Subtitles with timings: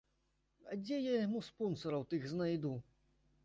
[0.71, 2.77] А дзе я яму спонсараў тых знайду?!